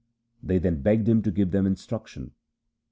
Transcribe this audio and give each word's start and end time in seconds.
They 0.41 0.57
then 0.57 0.81
begged 0.81 1.07
him 1.07 1.21
to 1.21 1.29
give 1.29 1.51
them 1.51 1.67
instruction. 1.67 2.31